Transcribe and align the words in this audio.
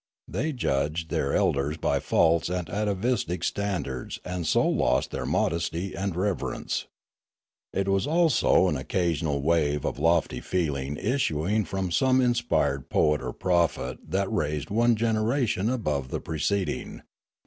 They 0.27 0.51
judged 0.51 1.11
their 1.11 1.35
elders 1.35 1.77
by 1.77 1.99
false 1.99 2.49
and 2.49 2.67
atavistic 2.71 3.43
standards 3.43 4.19
and 4.25 4.47
so 4.47 4.67
lost 4.67 5.11
their 5.11 5.27
modesty 5.27 5.93
and 5.93 6.15
reverence. 6.15 6.87
It 7.71 7.87
was 7.87 8.07
only 8.07 8.69
an 8.69 8.77
occasional 8.77 9.43
wave 9.43 9.85
of 9.85 9.99
lofty 9.99 10.39
feeling 10.41 10.97
issuing 10.97 11.65
from 11.65 11.91
some 11.91 12.19
inspired 12.19 12.89
poet 12.89 13.21
or 13.21 13.31
prophet 13.31 13.99
that 14.09 14.31
raised 14.33 14.71
one 14.71 14.95
generation 14.95 15.69
above 15.69 16.07
the 16.07 16.19
preced 16.19 16.67
ing. 16.69 17.03